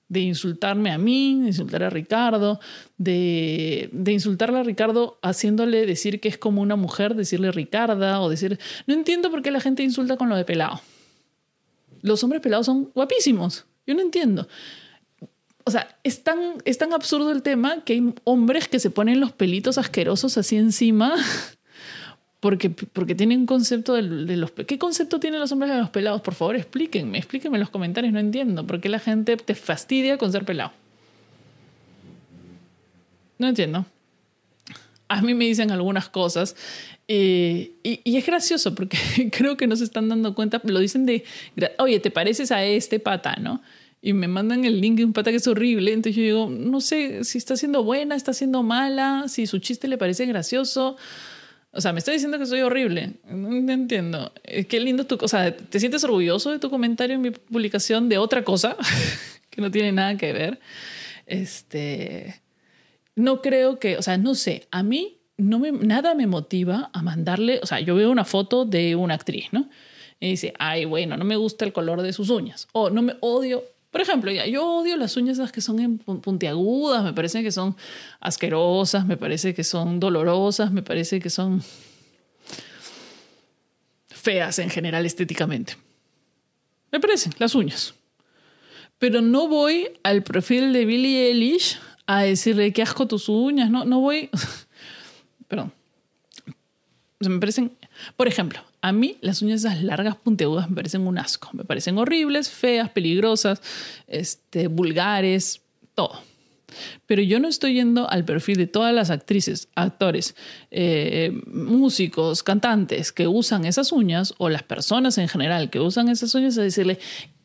de 0.08 0.20
insultarme 0.20 0.92
a 0.92 0.98
mí, 0.98 1.40
de 1.40 1.48
insultar 1.48 1.82
a 1.82 1.90
Ricardo, 1.90 2.60
de, 2.98 3.88
de 3.90 4.12
insultarle 4.12 4.60
a 4.60 4.62
Ricardo 4.62 5.18
haciéndole 5.22 5.84
decir 5.86 6.20
que 6.20 6.28
es 6.28 6.38
como 6.38 6.62
una 6.62 6.76
mujer, 6.76 7.16
decirle 7.16 7.50
Ricarda 7.50 8.20
o 8.20 8.28
decir... 8.28 8.60
No 8.86 8.94
entiendo 8.94 9.32
por 9.32 9.42
qué 9.42 9.50
la 9.50 9.60
gente 9.60 9.82
insulta 9.82 10.16
con 10.16 10.28
lo 10.28 10.36
de 10.36 10.44
pelado. 10.44 10.80
Los 12.02 12.22
hombres 12.24 12.42
pelados 12.42 12.66
son 12.66 12.90
guapísimos. 12.94 13.66
Yo 13.86 13.94
no 13.94 14.00
entiendo. 14.00 14.48
O 15.64 15.70
sea, 15.70 15.98
es 16.04 16.22
tan, 16.22 16.38
es 16.64 16.78
tan 16.78 16.92
absurdo 16.92 17.32
el 17.32 17.42
tema 17.42 17.82
que 17.84 17.94
hay 17.94 18.14
hombres 18.24 18.68
que 18.68 18.78
se 18.78 18.90
ponen 18.90 19.18
los 19.18 19.32
pelitos 19.32 19.78
asquerosos 19.78 20.38
así 20.38 20.56
encima 20.56 21.14
porque, 22.40 22.70
porque 22.70 23.14
tienen 23.14 23.40
un 23.40 23.46
concepto 23.46 23.94
de, 23.94 24.02
los... 24.02 24.52
¿Qué 24.52 24.78
concepto 24.78 25.18
tienen 25.18 25.40
los 25.40 25.50
hombres 25.50 25.72
de 25.72 25.78
los 25.78 25.90
pelados? 25.90 26.20
Por 26.20 26.34
favor, 26.34 26.54
explíquenme, 26.54 27.18
explíquenme 27.18 27.56
en 27.56 27.60
los 27.60 27.70
comentarios, 27.70 28.12
no 28.12 28.20
entiendo. 28.20 28.66
¿Por 28.66 28.80
qué 28.80 28.88
la 28.88 29.00
gente 29.00 29.36
te 29.36 29.54
fastidia 29.56 30.18
con 30.18 30.30
ser 30.30 30.44
pelado? 30.44 30.72
No 33.38 33.48
entiendo. 33.48 33.86
A 35.08 35.22
mí 35.22 35.34
me 35.34 35.44
dicen 35.44 35.70
algunas 35.70 36.08
cosas 36.08 36.56
eh, 37.08 37.72
y, 37.84 38.16
es 38.16 38.26
gracioso 38.26 38.74
porque 38.74 38.98
creo 39.32 39.56
que 39.56 39.66
no 39.66 39.76
se 39.76 39.84
están 39.84 40.08
dando 40.08 40.34
cuenta, 40.34 40.60
lo 40.64 40.80
dicen 40.80 41.06
de, 41.06 41.24
oye, 41.78 42.00
te 42.00 42.10
pareces 42.10 42.50
a 42.50 42.64
este 42.64 42.98
pata, 42.98 43.36
¿no? 43.36 43.62
Y 44.02 44.12
me 44.12 44.28
mandan 44.28 44.64
el 44.64 44.80
link 44.80 44.96
de 44.98 45.04
un 45.04 45.12
pata 45.12 45.30
que 45.30 45.36
es 45.38 45.46
horrible, 45.46 45.92
entonces 45.92 46.16
yo 46.16 46.22
digo, 46.22 46.50
no 46.50 46.80
sé 46.80 47.24
si 47.24 47.38
está 47.38 47.56
siendo 47.56 47.82
buena, 47.82 48.14
está 48.14 48.32
siendo 48.32 48.62
mala, 48.62 49.24
si 49.28 49.46
su 49.46 49.58
chiste 49.58 49.88
le 49.88 49.98
parece 49.98 50.26
gracioso. 50.26 50.96
O 51.72 51.80
sea, 51.80 51.92
me 51.92 51.98
está 51.98 52.12
diciendo 52.12 52.38
que 52.38 52.46
soy 52.46 52.60
horrible. 52.60 53.14
No 53.28 53.72
entiendo. 53.72 54.32
Eh, 54.44 54.64
qué 54.64 54.80
lindo 54.80 55.04
tu... 55.04 55.18
O 55.20 55.28
sea, 55.28 55.54
¿te 55.54 55.80
sientes 55.80 56.04
orgulloso 56.04 56.50
de 56.50 56.58
tu 56.58 56.70
comentario 56.70 57.16
en 57.16 57.20
mi 57.20 57.30
publicación 57.30 58.08
de 58.08 58.18
otra 58.18 58.44
cosa 58.44 58.76
que 59.50 59.60
no 59.60 59.70
tiene 59.70 59.92
nada 59.92 60.16
que 60.16 60.32
ver? 60.32 60.60
Este... 61.26 62.40
No 63.16 63.42
creo 63.42 63.80
que... 63.80 63.98
O 63.98 64.02
sea, 64.02 64.16
no 64.18 64.36
sé. 64.36 64.68
A 64.70 64.84
mí 64.84 65.18
no 65.36 65.58
me, 65.58 65.72
nada 65.72 66.14
me 66.14 66.28
motiva 66.28 66.90
a 66.92 67.02
mandarle... 67.02 67.58
O 67.62 67.66
sea, 67.66 67.80
yo 67.80 67.96
veo 67.96 68.10
una 68.10 68.24
foto 68.24 68.64
de 68.64 68.94
una 68.94 69.14
actriz, 69.14 69.48
¿no? 69.50 69.68
Y 70.20 70.30
dice, 70.30 70.54
ay, 70.58 70.84
bueno, 70.84 71.16
no 71.16 71.24
me 71.24 71.36
gusta 71.36 71.64
el 71.64 71.72
color 71.72 72.02
de 72.02 72.12
sus 72.12 72.30
uñas. 72.30 72.68
O 72.72 72.90
no 72.90 73.02
me 73.02 73.16
odio 73.20 73.64
por 73.96 74.02
ejemplo, 74.02 74.30
ya, 74.30 74.44
yo 74.44 74.62
odio 74.62 74.98
las 74.98 75.16
uñas 75.16 75.40
que 75.50 75.62
son 75.62 75.96
puntiagudas, 75.98 77.02
me 77.02 77.14
parece 77.14 77.42
que 77.42 77.50
son 77.50 77.74
asquerosas, 78.20 79.06
me 79.06 79.16
parece 79.16 79.54
que 79.54 79.64
son 79.64 80.00
dolorosas, 80.00 80.70
me 80.70 80.82
parece 80.82 81.18
que 81.18 81.30
son 81.30 81.62
feas 84.10 84.58
en 84.58 84.68
general 84.68 85.06
estéticamente. 85.06 85.78
Me 86.92 87.00
parecen 87.00 87.32
las 87.38 87.54
uñas. 87.54 87.94
Pero 88.98 89.22
no 89.22 89.48
voy 89.48 89.88
al 90.02 90.22
perfil 90.22 90.74
de 90.74 90.84
Billie 90.84 91.28
Eilish 91.28 91.78
a 92.06 92.22
decirle 92.22 92.72
qué 92.72 92.82
asco 92.82 93.06
tus 93.06 93.28
uñas, 93.28 93.70
no, 93.70 93.84
no 93.84 94.00
voy. 94.00 94.30
Perdón. 95.48 95.72
me 97.20 97.38
parecen. 97.38 97.72
Por 98.16 98.28
ejemplo, 98.28 98.60
a 98.80 98.92
mí 98.92 99.16
las 99.20 99.42
uñas 99.42 99.64
esas 99.64 99.82
largas 99.82 100.16
puntiagudas 100.16 100.68
me 100.68 100.76
parecen 100.76 101.06
un 101.06 101.18
asco. 101.18 101.50
Me 101.52 101.64
parecen 101.64 101.98
horribles, 101.98 102.50
feas, 102.50 102.90
peligrosas, 102.90 103.60
este, 104.06 104.68
vulgares, 104.68 105.62
todo. 105.94 106.20
Pero 107.06 107.22
yo 107.22 107.40
no 107.40 107.48
estoy 107.48 107.74
yendo 107.74 108.10
al 108.10 108.24
perfil 108.24 108.58
de 108.58 108.66
todas 108.66 108.94
las 108.94 109.10
actrices, 109.10 109.68
actores, 109.74 110.34
eh, 110.70 111.40
músicos, 111.46 112.42
cantantes 112.42 113.12
que 113.12 113.26
usan 113.26 113.64
esas 113.64 113.92
uñas 113.92 114.34
o 114.38 114.48
las 114.48 114.62
personas 114.62 115.16
en 115.18 115.28
general 115.28 115.70
que 115.70 115.80
usan 115.80 116.08
esas 116.08 116.34
uñas 116.34 116.58
a 116.58 116.62
decirle, 116.62 116.98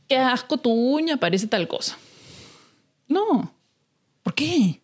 qué 0.08 0.18
asco 0.18 0.58
tu 0.58 0.72
uña, 0.72 1.18
parece 1.18 1.48
tal 1.48 1.68
cosa. 1.68 1.98
No. 3.08 3.54
¿Por 4.24 4.34
qué? 4.34 4.82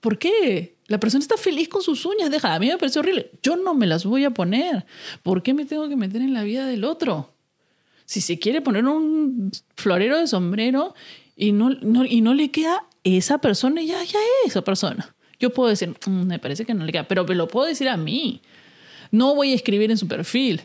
¿Por 0.00 0.18
qué? 0.18 0.74
La 0.86 1.00
persona 1.00 1.22
está 1.22 1.36
feliz 1.36 1.68
con 1.68 1.82
sus 1.82 2.04
uñas, 2.04 2.30
deja, 2.30 2.54
a 2.54 2.58
mí 2.58 2.68
me 2.68 2.76
parece 2.76 2.98
horrible. 2.98 3.30
Yo 3.42 3.56
no 3.56 3.74
me 3.74 3.86
las 3.86 4.04
voy 4.04 4.24
a 4.24 4.30
poner. 4.30 4.84
¿Por 5.22 5.42
qué 5.42 5.54
me 5.54 5.64
tengo 5.64 5.88
que 5.88 5.96
meter 5.96 6.20
en 6.20 6.34
la 6.34 6.42
vida 6.42 6.66
del 6.66 6.84
otro? 6.84 7.32
Si 8.04 8.20
se 8.20 8.38
quiere 8.38 8.60
poner 8.60 8.84
un 8.84 9.50
florero 9.76 10.18
de 10.18 10.26
sombrero 10.26 10.94
y 11.36 11.52
no, 11.52 11.70
y 12.04 12.20
no 12.20 12.34
le 12.34 12.50
queda 12.50 12.84
esa 13.02 13.38
persona, 13.38 13.82
ya, 13.82 14.02
ya 14.04 14.18
es 14.18 14.50
esa 14.50 14.62
persona. 14.62 15.14
Yo 15.40 15.50
puedo 15.50 15.70
decir, 15.70 15.94
mm, 16.06 16.26
me 16.26 16.38
parece 16.38 16.64
que 16.64 16.74
no 16.74 16.84
le 16.84 16.92
queda, 16.92 17.08
pero 17.08 17.24
me 17.24 17.34
lo 17.34 17.48
puedo 17.48 17.66
decir 17.66 17.88
a 17.88 17.96
mí. 17.96 18.42
No 19.10 19.34
voy 19.34 19.52
a 19.52 19.54
escribir 19.54 19.90
en 19.90 19.96
su 19.96 20.06
perfil. 20.06 20.62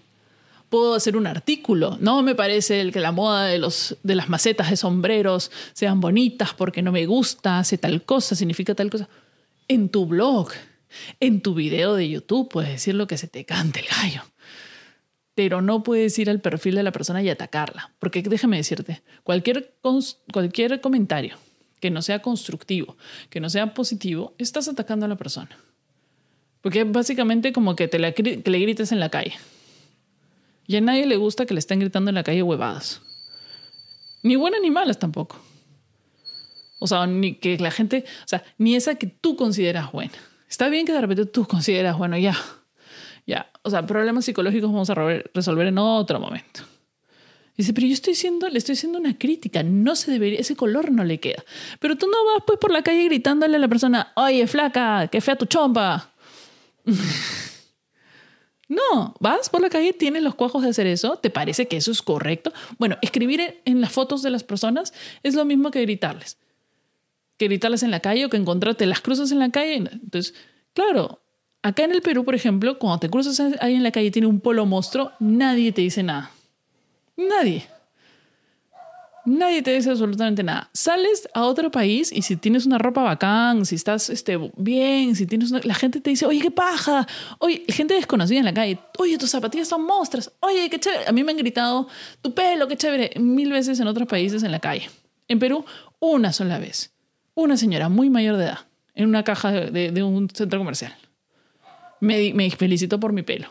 Puedo 0.69 0.93
hacer 0.93 1.17
un 1.17 1.27
artículo. 1.27 1.97
No 1.99 2.21
me 2.21 2.35
parece 2.35 2.81
el 2.81 2.91
que 2.91 2.99
la 2.99 3.11
moda 3.11 3.45
de, 3.45 3.57
los, 3.57 3.97
de 4.03 4.15
las 4.15 4.29
macetas 4.29 4.69
de 4.69 4.77
sombreros 4.77 5.51
sean 5.73 5.99
bonitas 5.99 6.53
porque 6.53 6.81
no 6.81 6.91
me 6.91 7.05
gusta, 7.05 7.59
hace 7.59 7.77
tal 7.77 8.03
cosa, 8.03 8.35
significa 8.35 8.75
tal 8.75 8.89
cosa 8.89 9.09
en 9.69 9.87
tu 9.87 10.05
blog, 10.05 10.49
en 11.21 11.41
tu 11.41 11.53
video 11.53 11.95
de 11.95 12.09
YouTube, 12.09 12.49
puedes 12.49 12.71
decir 12.71 12.95
lo 12.95 13.07
que 13.07 13.17
se 13.17 13.27
te 13.27 13.45
cante 13.45 13.79
el 13.79 13.85
gallo. 13.85 14.23
Pero 15.35 15.61
no 15.61 15.83
puedes 15.83 16.19
ir 16.19 16.29
al 16.29 16.41
perfil 16.41 16.75
de 16.75 16.83
la 16.83 16.91
persona 16.91 17.23
y 17.23 17.29
atacarla. 17.29 17.93
Porque 17.99 18.21
déjame 18.21 18.57
decirte, 18.57 19.01
cualquier, 19.23 19.73
cualquier 20.33 20.81
comentario 20.81 21.37
que 21.79 21.91
no 21.91 22.01
sea 22.01 22.21
constructivo, 22.21 22.97
que 23.29 23.39
no 23.39 23.49
sea 23.49 23.73
positivo, 23.73 24.33
estás 24.37 24.67
atacando 24.67 25.05
a 25.05 25.09
la 25.09 25.15
persona. 25.15 25.57
Porque 26.61 26.83
básicamente 26.83 27.53
como 27.53 27.77
que, 27.77 27.87
te 27.87 28.13
que 28.13 28.43
le 28.43 28.59
grites 28.59 28.91
en 28.91 28.99
la 28.99 29.07
calle. 29.07 29.35
Y 30.69 30.75
a 30.75 30.81
nadie 30.81 31.07
le 31.07 31.17
gusta 31.17 31.47
que 31.47 31.55
le 31.55 31.59
estén 31.59 31.79
gritando 31.79 32.09
en 32.09 32.15
la 32.15 32.21
calle 32.21 32.43
huevadas. 32.43 33.01
Ni 34.21 34.35
buenas 34.35 34.61
ni 34.61 34.69
malas 34.69 34.99
tampoco. 34.99 35.35
O 36.77 36.85
sea, 36.85 37.07
ni 37.07 37.33
que 37.33 37.57
la 37.57 37.71
gente, 37.71 38.05
o 38.23 38.27
sea, 38.27 38.43
ni 38.59 38.75
esa 38.75 38.93
que 38.93 39.07
tú 39.07 39.35
consideras 39.35 39.91
buena. 39.91 40.13
Está 40.47 40.69
bien 40.69 40.85
que 40.85 40.91
de 40.91 41.01
repente 41.01 41.25
tú 41.25 41.47
consideras, 41.47 41.97
bueno, 41.97 42.19
ya, 42.19 42.37
ya. 43.25 43.51
O 43.63 43.71
sea, 43.71 43.87
problemas 43.87 44.25
psicológicos 44.25 44.71
vamos 44.71 44.91
a 44.91 44.93
resolver 45.33 45.65
en 45.65 45.79
otro 45.79 46.19
momento. 46.19 46.61
Dice, 47.57 47.73
pero 47.73 47.87
yo 47.87 47.93
estoy 47.93 48.13
siendo, 48.13 48.47
le 48.47 48.59
estoy 48.59 48.73
haciendo 48.73 48.99
una 48.99 49.17
crítica, 49.17 49.63
no 49.63 49.95
se 49.95 50.11
debería, 50.11 50.39
ese 50.39 50.55
color 50.55 50.91
no 50.91 51.03
le 51.03 51.19
queda. 51.19 51.43
Pero 51.79 51.97
tú 51.97 52.05
no 52.05 52.31
vas 52.31 52.43
pues 52.45 52.59
por 52.59 52.69
la 52.69 52.83
calle 52.83 53.05
gritándole 53.05 53.55
a 53.55 53.59
la 53.59 53.67
persona, 53.67 54.13
oye, 54.15 54.45
flaca, 54.45 55.07
qué 55.07 55.19
fea 55.19 55.35
tu 55.35 55.47
chompa. 55.47 56.11
No, 58.69 59.15
vas 59.19 59.49
por 59.49 59.61
la 59.61 59.69
calle, 59.69 59.91
tienes 59.91 60.23
los 60.23 60.35
cuajos 60.35 60.63
de 60.63 60.69
hacer 60.69 60.87
eso, 60.87 61.17
¿te 61.17 61.29
parece 61.29 61.67
que 61.67 61.75
eso 61.75 61.91
es 61.91 62.01
correcto? 62.01 62.53
Bueno, 62.77 62.97
escribir 63.01 63.61
en 63.65 63.81
las 63.81 63.91
fotos 63.91 64.21
de 64.21 64.29
las 64.29 64.43
personas 64.43 64.93
es 65.23 65.35
lo 65.35 65.43
mismo 65.43 65.71
que 65.71 65.81
gritarles 65.81 66.37
que 67.39 67.45
gritarlas 67.45 67.83
en 67.83 67.89
la 67.89 68.01
calle 68.01 68.25
o 68.25 68.29
que 68.29 68.37
encontrarte 68.37 68.85
las 68.85 68.99
cruzas 68.99 69.31
en 69.31 69.39
la 69.39 69.49
calle. 69.49 69.75
Entonces, 69.75 70.35
claro, 70.73 71.21
acá 71.63 71.85
en 71.85 71.93
el 71.93 72.01
Perú, 72.01 72.25
por 72.25 72.35
ejemplo, 72.35 72.77
cuando 72.77 72.99
te 72.99 73.09
cruzas 73.09 73.41
ahí 73.61 73.75
en 73.75 73.81
la 73.81 73.91
calle 73.91 74.11
tiene 74.11 74.27
un 74.27 74.41
polo 74.41 74.65
monstruo, 74.65 75.13
nadie 75.19 75.71
te 75.71 75.81
dice 75.81 76.03
nada. 76.03 76.31
Nadie. 77.15 77.65
Nadie 79.25 79.61
te 79.61 79.73
dice 79.73 79.91
absolutamente 79.91 80.43
nada. 80.43 80.69
Sales 80.73 81.27
a 81.33 81.43
otro 81.43 81.69
país 81.71 82.11
y 82.11 82.21
si 82.21 82.35
tienes 82.35 82.65
una 82.65 82.77
ropa 82.77 83.03
bacán, 83.03 83.65
si 83.65 83.75
estás 83.75 84.09
este, 84.09 84.37
bien, 84.55 85.15
si 85.15 85.25
tienes 85.25 85.51
la 85.51 85.73
gente 85.73 85.99
te 85.99 86.09
dice, 86.09 86.25
oye, 86.25 86.41
qué 86.41 86.51
paja. 86.51 87.07
Oye, 87.39 87.63
gente 87.67 87.93
desconocida 87.93 88.39
en 88.39 88.45
la 88.45 88.53
calle, 88.53 88.79
oye, 88.97 89.17
tus 89.17 89.29
zapatillas 89.29 89.67
son 89.67 89.83
monstruos. 89.83 90.31
Oye, 90.39 90.69
qué 90.69 90.79
chévere. 90.79 91.07
A 91.07 91.11
mí 91.11 91.23
me 91.23 91.31
han 91.31 91.37
gritado, 91.37 91.87
tu 92.21 92.33
pelo, 92.33 92.67
qué 92.67 92.77
chévere. 92.77 93.11
Mil 93.19 93.51
veces 93.51 93.79
en 93.79 93.87
otros 93.87 94.07
países 94.07 94.43
en 94.43 94.51
la 94.51 94.59
calle. 94.59 94.89
En 95.27 95.37
Perú, 95.39 95.65
una 95.99 96.33
sola 96.33 96.57
vez 96.57 96.91
una 97.43 97.57
señora 97.57 97.89
muy 97.89 98.09
mayor 98.09 98.37
de 98.37 98.45
edad 98.45 98.59
en 98.95 99.07
una 99.07 99.23
caja 99.23 99.51
de, 99.51 100.03
un 100.03 100.29
centro 100.29 100.59
comercial. 100.59 100.93
Me, 102.01 102.33
me, 102.33 102.49
felicitó 102.51 102.99
por 102.99 103.13
mi 103.13 103.23
pelo. 103.23 103.47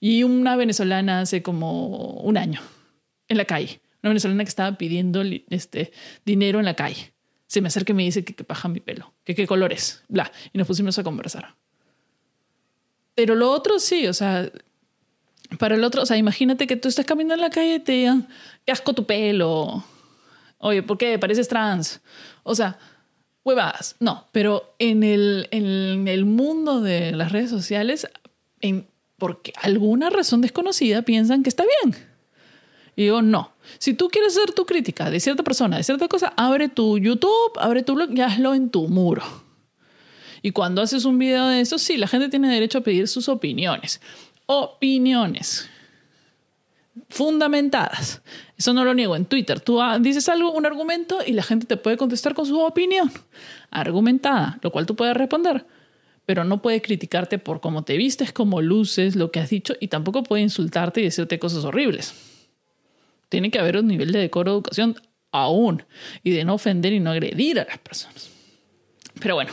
Y 0.00 0.22
una 0.22 0.54
venezolana 0.54 1.20
hace 1.20 1.42
como 1.42 2.20
un 2.20 2.36
año, 2.36 2.60
en 3.28 3.36
la 3.36 3.44
calle. 3.44 3.80
Una 4.02 4.10
venezolana 4.10 4.44
que 4.44 4.48
estaba 4.48 4.76
pidiendo 4.76 5.22
este, 5.50 5.92
dinero 6.24 6.58
en 6.58 6.64
la 6.64 6.74
calle. 6.74 7.12
Se 7.46 7.60
me 7.60 7.68
acerca 7.68 7.92
y 7.92 7.94
me 7.94 8.02
dice 8.02 8.24
que, 8.24 8.34
qué 8.34 8.44
paja 8.44 8.68
mi 8.68 8.80
pelo, 8.80 9.12
que 9.24 9.34
qué 9.34 9.46
color 9.46 9.72
es, 9.72 10.02
bla. 10.08 10.32
Y 10.52 10.58
nos 10.58 10.66
pusimos 10.66 10.98
a 10.98 11.02
conversar. 11.04 11.54
Pero 13.14 13.34
lo 13.34 13.50
otro 13.50 13.78
sí, 13.78 14.06
o 14.06 14.12
sea, 14.14 14.50
Para 15.58 15.74
el 15.74 15.84
otro, 15.84 16.02
o 16.02 16.06
sea, 16.06 16.16
imagínate 16.16 16.66
que 16.66 16.76
tú 16.76 16.88
estás 16.88 17.04
caminando 17.04 17.34
en 17.34 17.40
la 17.42 17.50
calle 17.50 17.74
y 17.74 17.80
te 17.80 17.92
digan, 17.92 18.26
qué 18.64 18.72
asco 18.72 18.94
tu 18.94 19.04
pelo. 19.04 19.84
Oye, 20.58 20.82
¿por 20.82 20.96
qué? 20.96 21.18
Pareces 21.18 21.46
trans. 21.46 22.00
O 22.42 22.54
sea, 22.54 22.78
huevadas. 23.44 23.96
No, 24.00 24.28
pero 24.32 24.74
en 24.78 25.02
el, 25.02 25.48
en 25.50 26.08
el 26.08 26.24
mundo 26.24 26.80
de 26.80 27.12
las 27.12 27.32
redes 27.32 27.50
sociales, 27.50 28.08
en, 28.60 28.88
porque 29.18 29.52
alguna 29.60 30.08
razón 30.10 30.40
desconocida 30.40 31.02
piensan 31.02 31.42
que 31.42 31.48
está 31.50 31.64
bien. 31.82 32.11
Y 32.96 33.04
digo, 33.04 33.22
no. 33.22 33.52
Si 33.78 33.94
tú 33.94 34.08
quieres 34.08 34.36
hacer 34.36 34.52
tu 34.52 34.66
crítica 34.66 35.10
de 35.10 35.20
cierta 35.20 35.42
persona, 35.42 35.76
de 35.76 35.82
cierta 35.82 36.08
cosa, 36.08 36.32
abre 36.36 36.68
tu 36.68 36.98
YouTube, 36.98 37.52
abre 37.58 37.82
tu 37.82 37.94
blog 37.94 38.10
y 38.14 38.20
hazlo 38.20 38.54
en 38.54 38.70
tu 38.70 38.88
muro. 38.88 39.22
Y 40.42 40.50
cuando 40.50 40.82
haces 40.82 41.04
un 41.04 41.18
video 41.18 41.46
de 41.46 41.60
eso, 41.60 41.78
sí, 41.78 41.96
la 41.96 42.08
gente 42.08 42.28
tiene 42.28 42.52
derecho 42.52 42.78
a 42.78 42.82
pedir 42.82 43.08
sus 43.08 43.28
opiniones. 43.28 44.00
Opiniones 44.46 45.70
fundamentadas. 47.08 48.22
Eso 48.56 48.74
no 48.74 48.84
lo 48.84 48.94
niego 48.94 49.16
en 49.16 49.24
Twitter. 49.24 49.60
Tú 49.60 49.80
ah, 49.80 49.98
dices 49.98 50.28
algo, 50.28 50.52
un 50.52 50.66
argumento, 50.66 51.20
y 51.26 51.32
la 51.32 51.42
gente 51.42 51.66
te 51.66 51.76
puede 51.76 51.96
contestar 51.96 52.34
con 52.34 52.46
su 52.46 52.58
opinión 52.60 53.10
argumentada, 53.70 54.58
lo 54.62 54.70
cual 54.70 54.86
tú 54.86 54.94
puedes 54.94 55.16
responder, 55.16 55.66
pero 56.26 56.44
no 56.44 56.60
puede 56.60 56.82
criticarte 56.82 57.38
por 57.38 57.60
cómo 57.60 57.84
te 57.84 57.96
vistes, 57.96 58.32
cómo 58.32 58.60
luces, 58.60 59.16
lo 59.16 59.30
que 59.30 59.40
has 59.40 59.50
dicho, 59.50 59.74
y 59.80 59.88
tampoco 59.88 60.22
puede 60.22 60.42
insultarte 60.42 61.00
y 61.00 61.04
decirte 61.04 61.38
cosas 61.38 61.64
horribles. 61.64 62.14
Tiene 63.32 63.50
que 63.50 63.58
haber 63.58 63.78
un 63.78 63.86
nivel 63.86 64.12
de 64.12 64.18
decoro 64.18 64.50
de 64.50 64.56
educación 64.56 64.94
aún, 65.30 65.84
y 66.22 66.32
de 66.32 66.44
no 66.44 66.52
ofender 66.52 66.92
y 66.92 67.00
no 67.00 67.12
agredir 67.12 67.58
a 67.58 67.64
las 67.64 67.78
personas. 67.78 68.28
Pero 69.22 69.36
bueno, 69.36 69.52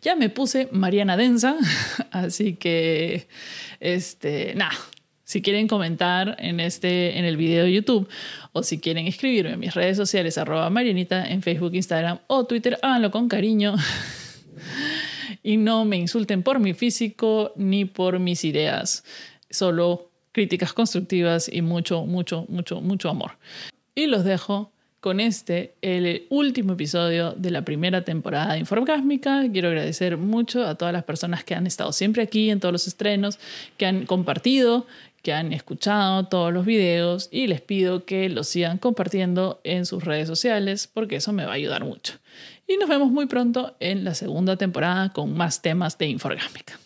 ya 0.00 0.14
me 0.14 0.28
puse 0.28 0.68
Mariana 0.70 1.16
Densa, 1.16 1.56
así 2.12 2.54
que, 2.54 3.26
este, 3.80 4.54
nada, 4.54 4.76
si 5.24 5.42
quieren 5.42 5.66
comentar 5.66 6.36
en, 6.38 6.60
este, 6.60 7.18
en 7.18 7.24
el 7.24 7.36
video 7.36 7.64
de 7.64 7.72
YouTube 7.72 8.08
o 8.52 8.62
si 8.62 8.78
quieren 8.78 9.08
escribirme 9.08 9.54
en 9.54 9.58
mis 9.58 9.74
redes 9.74 9.96
sociales, 9.96 10.38
arroba 10.38 10.70
Marianita 10.70 11.28
en 11.28 11.42
Facebook, 11.42 11.74
Instagram 11.74 12.20
o 12.28 12.46
Twitter, 12.46 12.78
háganlo 12.80 13.10
con 13.10 13.28
cariño. 13.28 13.74
y 15.42 15.56
no 15.56 15.84
me 15.84 15.96
insulten 15.96 16.44
por 16.44 16.60
mi 16.60 16.74
físico 16.74 17.52
ni 17.56 17.86
por 17.86 18.20
mis 18.20 18.44
ideas. 18.44 19.02
Solo 19.50 20.12
críticas 20.36 20.74
constructivas 20.74 21.48
y 21.50 21.62
mucho, 21.62 22.04
mucho, 22.04 22.44
mucho, 22.50 22.82
mucho 22.82 23.08
amor. 23.08 23.38
Y 23.94 24.04
los 24.04 24.22
dejo 24.22 24.70
con 25.00 25.18
este, 25.18 25.76
el 25.80 26.26
último 26.28 26.74
episodio 26.74 27.32
de 27.32 27.50
la 27.50 27.62
primera 27.62 28.04
temporada 28.04 28.52
de 28.52 28.58
Informgásmica. 28.58 29.46
Quiero 29.50 29.68
agradecer 29.68 30.18
mucho 30.18 30.66
a 30.66 30.74
todas 30.74 30.92
las 30.92 31.04
personas 31.04 31.42
que 31.42 31.54
han 31.54 31.66
estado 31.66 31.90
siempre 31.90 32.22
aquí 32.22 32.50
en 32.50 32.60
todos 32.60 32.72
los 32.72 32.86
estrenos, 32.86 33.38
que 33.78 33.86
han 33.86 34.04
compartido, 34.04 34.86
que 35.22 35.32
han 35.32 35.54
escuchado 35.54 36.26
todos 36.26 36.52
los 36.52 36.66
videos 36.66 37.30
y 37.32 37.46
les 37.46 37.62
pido 37.62 38.04
que 38.04 38.28
los 38.28 38.46
sigan 38.46 38.76
compartiendo 38.76 39.62
en 39.64 39.86
sus 39.86 40.04
redes 40.04 40.28
sociales 40.28 40.86
porque 40.92 41.16
eso 41.16 41.32
me 41.32 41.46
va 41.46 41.52
a 41.52 41.54
ayudar 41.54 41.82
mucho. 41.82 42.12
Y 42.68 42.76
nos 42.76 42.90
vemos 42.90 43.10
muy 43.10 43.24
pronto 43.24 43.74
en 43.80 44.04
la 44.04 44.14
segunda 44.14 44.58
temporada 44.58 45.14
con 45.14 45.34
más 45.34 45.62
temas 45.62 45.96
de 45.96 46.08
Inforgámica. 46.08 46.78